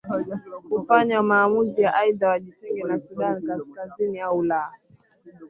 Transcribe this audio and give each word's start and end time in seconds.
kufanya 0.69 1.23
maamuzi 1.23 1.81
ya 1.81 1.95
aidha 1.95 2.27
wajitenge 2.27 2.83
na 2.83 2.99
sudan 2.99 3.41
kaskazini 3.45 4.19
au 4.19 4.43
la 4.43 4.71